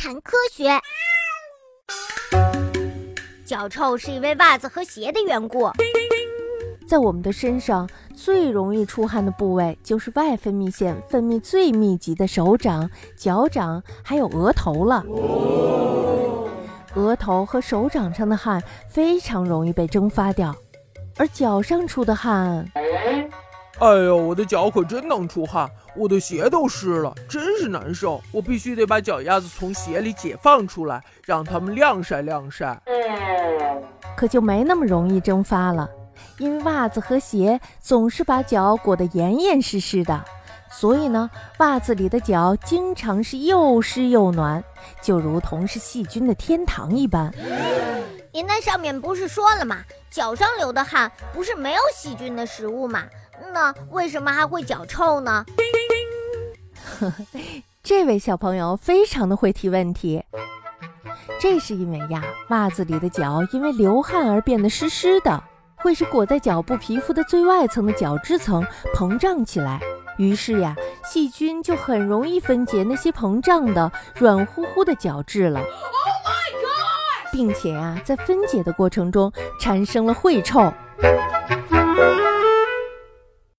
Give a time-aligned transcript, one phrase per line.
[0.00, 0.70] 谈科学。
[3.44, 5.68] 脚臭是因为袜子和鞋的缘故。
[6.86, 15.04] 在我们的身上最容易出汗的部位就是外分泌腺分泌最密集的手掌、脚掌，还有额头了。
[16.94, 20.54] 额头和手掌上的汗非常容易被蒸发掉，
[21.16, 22.64] 而脚上出的汗，
[23.80, 28.20] 哎呦，我的脚可真能出汗，我的鞋都湿了，真是难受。
[28.32, 32.76] 我必须得把脚丫子从鞋里解放出来，让它们晾晒晾晒。
[34.16, 35.88] 可就没那么容易蒸发了，
[36.38, 40.24] 因为袜子和鞋总是把脚裹得严严实实的。
[40.68, 44.62] 所以呢，袜子里的脚经常是又湿又暖，
[45.00, 47.32] 就如同是细菌的天堂一般。
[48.38, 49.78] 您那上面不是说了吗？
[50.08, 53.02] 脚上流的汗不是没有细菌的食物吗？
[53.52, 55.44] 那为什么还会脚臭呢？
[57.00, 57.26] 呵呵，
[57.82, 60.22] 这位小朋友非常的会提问题。
[61.40, 65.42] 这是因为呀，袜子里的脚因为流汗而变得湿湿的，
[65.74, 68.64] 会使裹在脚部皮肤的最外层的角质层
[68.94, 69.80] 膨胀起来。
[70.16, 75.60] 于是呀，细菌就很容易分解那些膨胀的软乎乎的角质了，
[77.38, 80.72] 并且呀，在分解的过程中产生了秽臭。